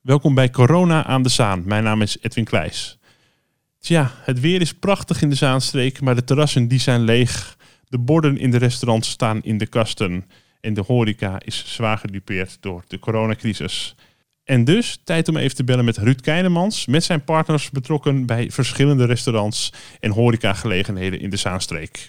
[0.00, 1.62] Welkom bij Corona aan de Zaan.
[1.66, 2.98] Mijn naam is Edwin Kleijs.
[3.78, 7.56] Tja, het weer is prachtig in de Zaanstreek, maar de terrassen die zijn leeg.
[7.88, 10.24] De borden in de restaurants staan in de kasten.
[10.60, 13.94] En de horeca is zwaar gedupeerd door de coronacrisis.
[14.44, 18.50] En dus tijd om even te bellen met Ruud Keinemans, met zijn partners betrokken bij
[18.50, 22.08] verschillende restaurants en horecagelegenheden in de Zaanstreek.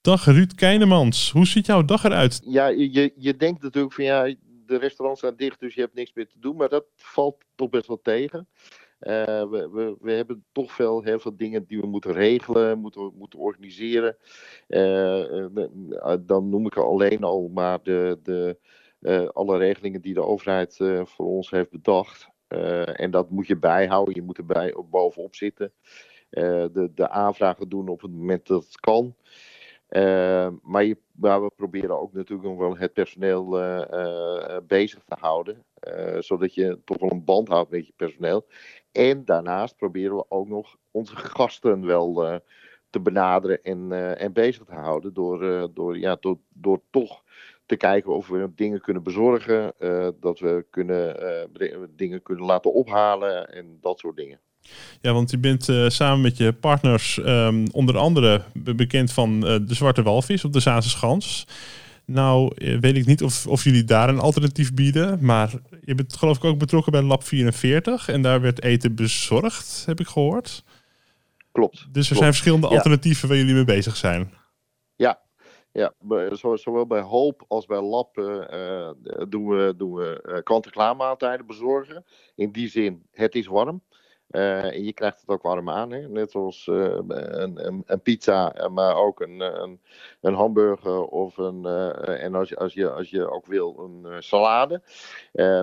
[0.00, 2.40] Dag Ruud Keinemans, hoe ziet jouw dag eruit?
[2.44, 4.34] Ja, je, je denkt natuurlijk van ja,
[4.68, 6.56] de restaurants zijn dicht, dus je hebt niks meer te doen.
[6.56, 8.48] Maar dat valt toch best wel tegen.
[9.00, 13.12] Uh, we, we, we, hebben toch veel, heel veel dingen die we moeten regelen, moeten,
[13.16, 14.16] moeten organiseren.
[14.68, 15.46] Uh,
[16.20, 18.58] dan noem ik alleen al maar de, de,
[19.32, 22.28] alle regelingen die de overheid voor ons heeft bedacht.
[22.94, 25.72] en dat moet je bijhouden, je moet er bij, bovenop zitten.
[26.30, 29.14] de, de aanvragen doen op het moment dat het kan.
[29.90, 30.94] Uh, maar,
[31.42, 35.64] we proberen ook natuurlijk nog wel het personeel uh, uh, bezig te houden.
[36.18, 38.46] zodat je toch wel een band houdt met je personeel.
[38.92, 42.40] En daarnaast proberen we ook nog onze gasten wel
[42.90, 45.14] te benaderen en, en bezig te houden.
[45.14, 47.22] Door, door, ja, door, door toch
[47.66, 49.74] te kijken of we dingen kunnen bezorgen.
[50.20, 51.50] dat we kunnen,
[51.96, 54.40] dingen kunnen laten ophalen en dat soort dingen.
[55.00, 59.56] Ja, want je bent uh, samen met je partners um, onder andere bekend van uh,
[59.62, 61.46] de Zwarte Walvis op de Zaanse Schans.
[62.10, 65.52] Nou, eh, weet ik niet of, of jullie daar een alternatief bieden, maar
[65.84, 70.00] je bent geloof ik ook betrokken bij Lab 44 en daar werd eten bezorgd, heb
[70.00, 70.64] ik gehoord.
[71.52, 71.76] Klopt.
[71.76, 72.18] Dus er klopt.
[72.18, 74.32] zijn verschillende alternatieven waar jullie mee bezig zijn.
[74.96, 75.20] Ja,
[75.72, 75.92] ja,
[76.54, 78.90] zowel bij Hoop als bij Lab uh,
[79.28, 82.04] doen we, doen we kant-en-klaar maaltijden bezorgen.
[82.34, 83.82] In die zin, het is warm.
[84.30, 86.08] Uh, en je krijgt het ook warm aan, hè?
[86.08, 89.80] net zoals uh, een, een, een, pizza, maar ook een, een,
[90.20, 91.64] een hamburger of een,
[92.04, 94.82] en als als, je, als je ook wil, een salade.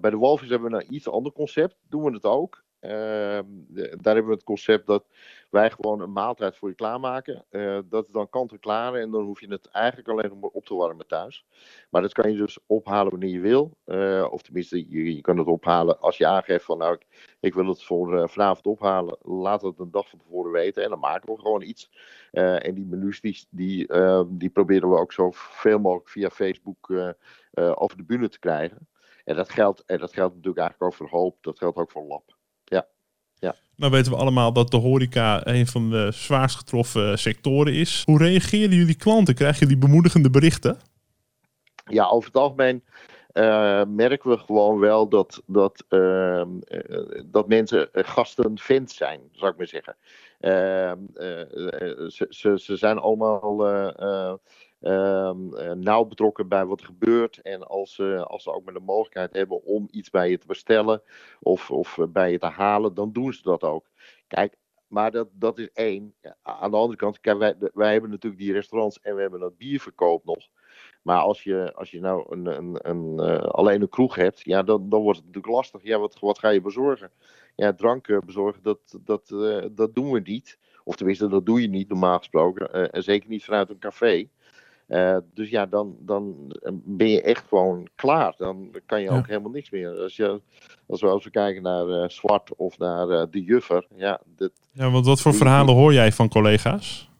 [0.00, 2.64] bij de Walvis hebben we een iets ander concept, doen we het ook.
[2.80, 5.04] Ehm, daar hebben we het concept dat
[5.50, 7.44] wij gewoon een maaltijd voor je klaarmaken.
[7.50, 10.64] Uh, dat is dan kant en dan hoef je het eigenlijk alleen nog maar op
[10.64, 11.46] te warmen thuis.
[11.90, 13.76] Maar dat kan je dus ophalen wanneer je wil.
[13.86, 16.98] Uh, of tenminste, je, kan het ophalen als je aangeeft van nou,
[17.40, 19.16] ik, wil het voor uh, vanavond ophalen.
[19.22, 21.90] Laat het een dag van tevoren weten en dan maken we gewoon iets.
[22.30, 26.90] en die menus die, die, ehm, die proberen we ook zo veel mogelijk via Facebook
[27.54, 28.88] over de bühne te krijgen.
[29.24, 32.04] En dat geldt, en dat geldt natuurlijk eigenlijk ook voor Hoop, dat geldt ook voor
[32.04, 32.38] Lab.
[33.80, 38.02] Nou weten we allemaal dat de horeca een van de zwaarst getroffen sectoren is.
[38.06, 39.34] Hoe reageren jullie klanten?
[39.34, 40.78] Krijgen jullie bemoedigende berichten?
[41.84, 42.82] Ja, over het algemeen
[43.32, 46.42] uh, merken we gewoon wel dat, dat, uh,
[47.26, 49.96] dat mensen gasten fans zijn, zou ik maar zeggen.
[50.40, 50.92] Uh,
[52.08, 53.58] ze, ze, ze, zijn allemaal
[55.74, 57.38] nauw betrokken bij wat er gebeurt.
[57.42, 60.46] En als, uh, als ze ook maar de mogelijkheid hebben om iets bij je te
[60.46, 61.02] bestellen
[61.40, 63.86] of, of eh, bij je te halen, dan doen ze dat ook.
[64.26, 66.14] Kijk, maar dat, dat is één.
[66.42, 69.58] Aan de andere kant, kijk, wij, wij hebben natuurlijk die restaurants en we hebben dat
[69.58, 70.48] bierverkoop nog.
[71.02, 74.62] Maar als je, als je nou een, een, een, uh, alleen een kroeg hebt, ja,
[74.62, 75.82] dan, dan wordt het natuurlijk lastig.
[75.82, 77.10] Ja, wat, wat ga je bezorgen?
[77.56, 79.28] Ja, drank bezorgen, dat, dat,
[79.72, 80.58] dat doen we niet.
[80.84, 82.92] Of tenminste, dat doe je niet normaal gesproken.
[82.92, 84.28] En zeker niet vanuit een café.
[84.90, 86.52] Uh, dus ja, dan, dan
[86.84, 88.34] ben je echt gewoon klaar.
[88.36, 90.00] Dan kan je ook helemaal niks meer.
[90.00, 90.40] Als, je,
[90.86, 93.86] als, we, als we kijken naar uh, Zwart of naar uh, de Juffer.
[93.96, 97.10] Ja, dit, ja, want wat voor verhalen hoor jij van collega's?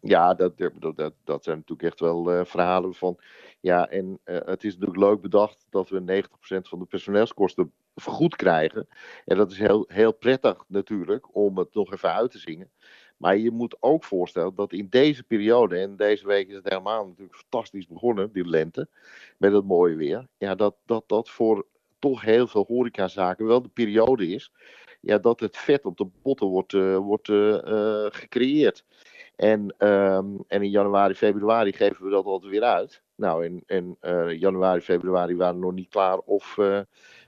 [0.00, 3.18] Ja, dat, dat, dat, dat zijn natuurlijk echt wel verhalen van.
[3.60, 8.88] Ja, en het is natuurlijk leuk bedacht dat we 90% van de personeelskosten vergoed krijgen.
[9.24, 12.70] En dat is heel, heel prettig natuurlijk om het nog even uit te zingen.
[13.16, 17.06] Maar je moet ook voorstellen dat in deze periode, en deze week is het helemaal
[17.06, 18.88] natuurlijk fantastisch begonnen, die lente,
[19.38, 20.26] met het mooie weer.
[20.38, 21.66] Ja, dat dat, dat voor
[21.98, 24.52] toch heel veel horecazaken wel de periode is.
[25.00, 28.84] Ja, dat het vet op de botten wordt, uh, wordt uh, uh, gecreëerd.
[29.36, 33.02] En, um, en in januari, februari geven we dat altijd weer uit.
[33.14, 33.96] Nou, in, in
[34.38, 36.58] januari, februari waren we nog niet klaar of,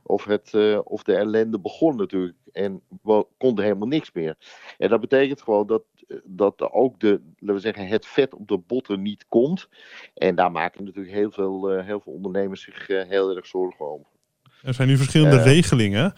[0.09, 0.55] of, het,
[0.85, 2.37] of de ellende begon natuurlijk.
[2.53, 4.37] En we konden helemaal niks meer.
[4.79, 5.83] En dat betekent gewoon dat,
[6.25, 9.69] dat ook de, laten we zeggen, het vet op de botten niet komt.
[10.15, 13.87] En daar maken natuurlijk heel veel, uh, heel veel ondernemers zich uh, heel erg zorgen
[13.87, 14.07] over.
[14.63, 16.15] Er zijn nu verschillende regelingen.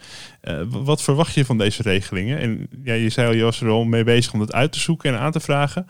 [0.69, 2.39] wat verwacht je van deze regelingen?
[2.39, 4.79] En ja, je zei al, je was er al mee bezig om het uit te
[4.79, 5.85] zoeken en aan te vragen.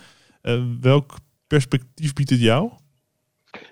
[0.82, 1.18] welk
[1.48, 2.72] perspectief biedt het jou?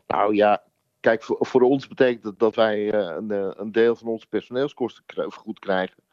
[0.08, 0.62] Nou ja,
[1.00, 6.04] kijk, voor, ons betekent het dat wij een, een deel van onze personeelskosten vergoed krijgen.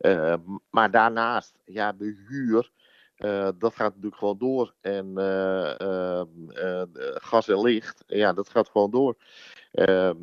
[0.00, 0.34] Uh,
[0.70, 2.70] maar daarnaast, ja, de huur,
[3.58, 4.74] dat gaat natuurlijk gewoon door.
[4.80, 6.22] En uh,
[7.14, 9.16] gas en licht, ja, dat gaat gewoon door.
[9.72, 10.16] Ehm,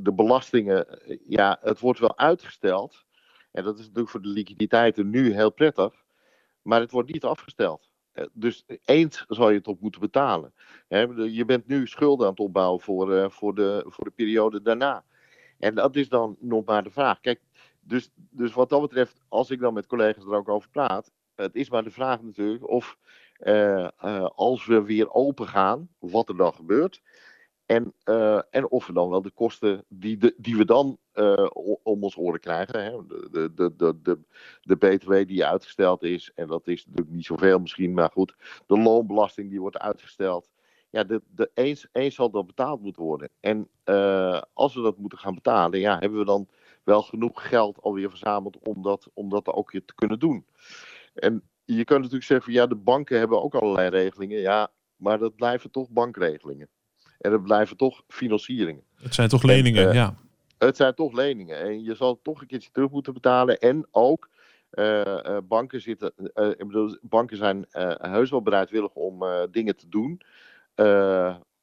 [0.00, 0.86] de belastingen,
[1.24, 3.04] ja, het wordt wel uitgesteld.
[3.52, 5.94] En dat is natuurlijk voor de liquiditeiten nu heel prettig.
[6.62, 7.90] Maar het wordt niet afgesteld.
[8.32, 10.52] Dus eens zal je het op moeten betalen.
[11.32, 15.04] Je bent nu schulden aan het opbouwen voor, voor, de, voor de periode daarna.
[15.58, 17.20] En dat is dan nog maar de vraag.
[17.20, 17.40] Kijk,
[17.80, 21.54] dus, dus wat dat betreft, als ik dan met collega's er ook over praat, het
[21.54, 22.98] is maar de vraag natuurlijk of
[23.40, 23.88] uh,
[24.34, 27.02] als we weer open gaan, wat er dan gebeurt.
[27.66, 30.98] En, uh, en of we dan wel de kosten die, die we dan
[31.82, 32.84] om ons oren krijgen.
[32.84, 33.06] Hè?
[33.06, 34.18] De, de, de, de,
[34.62, 38.34] de BTW die uitgesteld is, en dat is natuurlijk niet zoveel misschien, maar goed.
[38.66, 40.50] De loonbelasting die wordt uitgesteld.
[40.90, 43.30] Ja, de, de, eens, eens zal dat betaald moeten worden.
[43.40, 43.68] En
[44.52, 46.48] als we dat moeten gaan betalen, ja, hebben we dan
[46.84, 50.46] wel genoeg geld alweer verzameld om dat, om dat ook te kunnen doen.
[51.14, 54.40] En je kunt natuurlijk zeggen, ja, de banken hebben ook allerlei regelingen.
[54.40, 56.68] Ja, maar dat blijven toch bankregelingen.
[57.18, 58.82] En het blijven toch financieringen.
[58.94, 60.16] Het zijn toch leningen, en, uh, ja.
[60.58, 61.58] Het zijn toch leningen.
[61.58, 63.58] En je zal toch een keertje terug moeten betalen.
[63.58, 64.28] En ook,
[64.72, 67.66] uh, uh, banken, zitten, ik bedoel, banken zijn
[67.98, 70.20] heus wel bereidwillig om dingen te doen.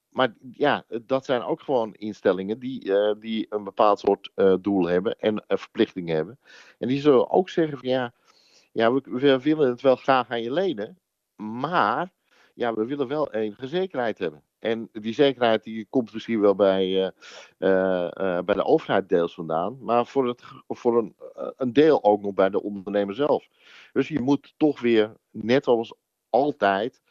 [0.09, 5.43] maar ja, dat zijn ook gewoon instellingen die, die een bepaald soort doel hebben en
[5.47, 6.39] verplichtingen hebben.
[6.79, 8.13] En die zullen ook zeggen van ja,
[8.73, 10.99] ja, we, we, willen het wel graag aan je lenen,
[11.35, 12.11] maar
[12.53, 14.43] ja, we willen wel enige zekerheid hebben.
[14.63, 17.09] En die zekerheid die komt misschien wel bij, uh,
[17.59, 21.15] uh, uh, bij de overheid deels vandaan, maar voor, het, voor een,
[21.57, 23.47] een deel ook nog bij de ondernemer zelf.
[23.93, 25.93] Dus je moet toch weer, net als
[26.29, 27.01] altijd,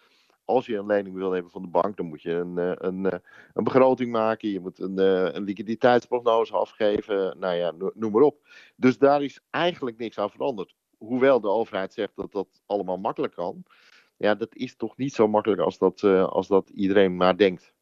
[0.44, 3.20] als je een lening wil hebben van de bank, dan moet je een, een,
[3.52, 4.48] een begroting maken.
[4.48, 4.98] Je moet een,
[5.36, 7.38] een liquiditeitsprognose afgeven.
[7.38, 8.48] Nou ja, noem maar op.
[8.76, 13.34] Dus daar is eigenlijk niks aan veranderd hoewel de overheid zegt dat dat allemaal makkelijk
[13.34, 13.64] kan,
[14.22, 17.74] ja, dat is toch niet zo makkelijk als dat, uh, als dat iedereen maar denkt.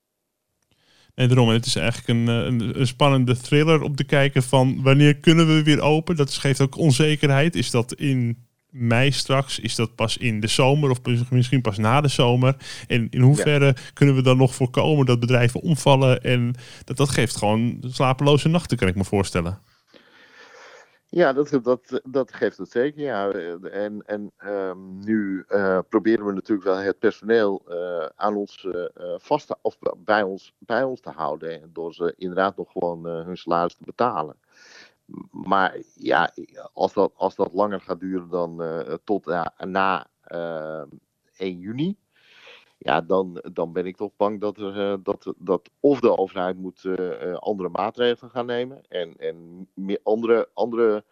[1.14, 1.48] Nee, daarom.
[1.48, 5.62] Het is eigenlijk een, een, een, spannende thriller om te kijken van wanneer kunnen we
[5.62, 6.16] weer open.
[6.16, 7.56] Dat geeft ook onzekerheid.
[7.56, 9.58] Is dat in mei straks?
[9.58, 11.00] Is dat pas in de zomer of
[11.30, 12.56] misschien pas na de zomer?
[12.86, 13.74] En in hoeverre ja.
[13.92, 16.22] kunnen we dan nog voorkomen dat bedrijven omvallen?
[16.22, 16.54] En
[16.84, 19.58] dat, dat geeft gewoon slapeloze nachten, kan ik me voorstellen.
[21.10, 23.00] Ja, dat, dat, dat geeft het zeker.
[23.00, 23.30] Ja.
[23.30, 28.84] En, en um, nu uh, proberen we natuurlijk wel het personeel uh, aan ons uh,
[29.18, 31.70] vast te, of bij ons, bij ons te houden.
[31.72, 34.36] Door ze inderdaad nog gewoon hun salaris te betalen.
[35.30, 36.32] Maar ja,
[36.72, 38.62] als dat, als dat langer gaat duren dan
[39.04, 39.26] tot
[39.58, 40.06] na
[41.36, 41.96] 1 juni
[42.82, 46.56] ja, dan, dan ben ik toch bang dat, er, uh, dat, dat of de overheid
[46.56, 51.04] moet uh, andere maatregelen gaan nemen en, en meer andere, andere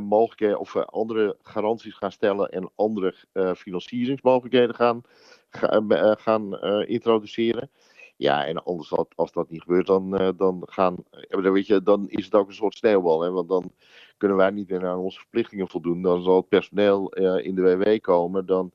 [0.00, 3.14] mogelijkheden of andere garanties gaan stellen en andere
[3.56, 5.02] financieringsmogelijkheden gaan,
[5.50, 7.70] ga, gaan introduceren.
[8.16, 10.96] Ja, en anders als, dat niet gebeurt, dan, dan, gaan,
[11.28, 13.20] dan, weet je, dan is het ook een soort sneeuwbal.
[13.20, 13.30] Hè?
[13.30, 13.72] Want dan
[14.16, 16.02] kunnen wij niet meer aan onze verplichtingen voldoen.
[16.02, 17.08] Dan zal het personeel
[17.38, 18.46] in de WW komen.
[18.46, 18.72] Dan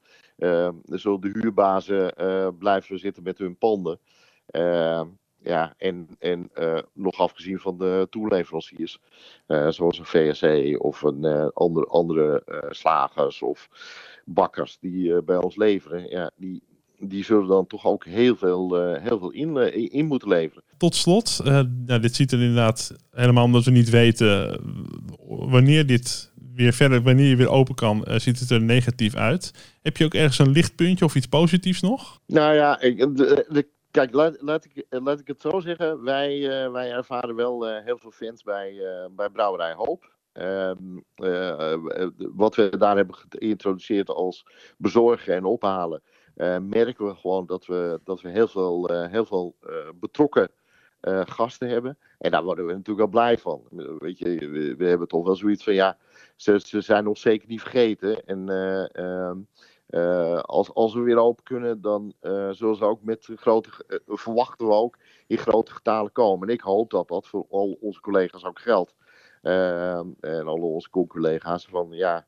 [0.85, 3.99] zullen de huurbazen uh, blijven zitten met hun panden.
[4.51, 5.01] Uh,
[5.43, 6.51] ja, en, en
[6.93, 8.99] nog afgezien van de toeleveranciers,
[9.69, 13.69] zoals een VSC of een andere, andere slagers of
[14.25, 16.63] bakkers die bij ons leveren, ja, die,
[16.99, 20.63] die zullen dan toch ook heel veel, heel veel in, in moeten leveren.
[20.77, 24.61] Tot slot, nou, dit ziet er inderdaad helemaal omdat we niet weten
[25.27, 26.31] wanneer dit
[27.03, 29.51] wanneer je weer open kan, uh, ziet het er negatief uit.
[29.81, 32.19] Heb je ook ergens een lichtpuntje of iets positiefs nog?
[32.25, 33.07] Nou ja, ik,
[33.91, 36.03] kijk, laat, ik, laat ik het zo zeggen.
[36.03, 38.81] Wij, uh, wij ervaren wel heel veel fans bij,
[39.15, 40.15] bij Brouwerij Hoop.
[40.31, 40.77] Ehm,
[42.35, 44.45] wat we daar hebben geïntroduceerd als
[44.77, 46.01] bezorgen en ophalen,
[46.61, 49.55] merken we gewoon dat we, dat we heel veel, heel veel
[49.95, 50.49] betrokken
[51.25, 51.97] gasten hebben.
[52.17, 53.61] En daar worden we natuurlijk wel blij van.
[53.99, 55.97] Weet je, we, hebben toch wel zoiets van ja,
[56.35, 58.25] ze, zijn ons zeker niet vergeten.
[58.25, 59.31] En uh,
[59.89, 62.13] uh, als, als we weer open kunnen, dan
[62.51, 63.69] zullen ze ook met grote,
[64.05, 64.97] verwachten we ook
[65.27, 66.47] in grote getalen komen.
[66.47, 68.95] En ik hoop dat dat voor al onze collega's ook geldt.
[69.41, 72.25] en alle onze collega's van ja,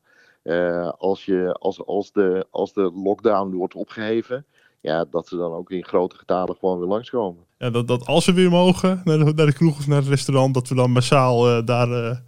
[0.96, 4.46] als, je, als, als, de, als de lockdown wordt opgeheven,
[4.80, 7.44] ja, dat ze dan ook in grote getalen gewoon weer langskomen.
[7.58, 10.08] Ja, dat, dat als we weer mogen naar de, naar de kroeg of naar het
[10.08, 12.22] restaurant, dat we dan massaal daar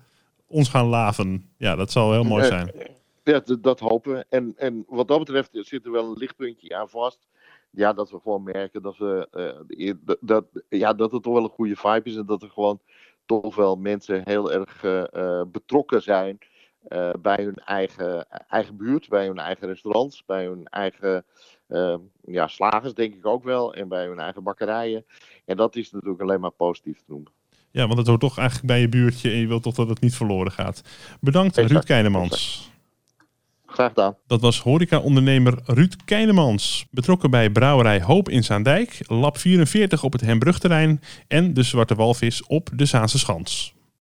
[0.46, 1.50] ons gaan laven.
[1.56, 2.72] Ja, dat zal heel mooi zijn.
[3.24, 4.26] Ja, dat hopen we.
[4.28, 7.26] En, en wat dat betreft zit er wel een lichtpuntje aan vast.
[7.70, 9.28] Ja, dat we gewoon merken dat, we,
[9.68, 12.16] uh, dat, ja, dat het toch wel een goede vibe is.
[12.16, 12.80] En dat er gewoon
[13.26, 14.80] toch wel mensen heel erg
[15.52, 16.38] betrokken zijn
[16.88, 21.24] uh, bij hun eigen, eigen buurt, bij hun eigen restaurants, bij hun eigen
[22.24, 23.74] ja, slagers, denk ik ook wel.
[23.74, 25.04] En bij hun eigen bakkerijen.
[25.44, 27.32] En dat is natuurlijk alleen maar positief te noemen.
[27.70, 30.00] Ja, want het hoort toch eigenlijk bij je buurtje en je wilt toch dat het
[30.00, 30.82] niet verloren gaat.
[31.20, 32.70] Bedankt Exact, Ruud Keinemans.
[33.66, 34.16] Graag gedaan.
[34.26, 36.86] Dat was horeca-ondernemer Ruud Keinemans.
[36.90, 42.46] Betrokken bij brouwerij Hoop in Zaandijk, Lab 44 op het Hembrugterrein en de Zwarte Walvis
[42.46, 43.74] op de Zaanse Schans.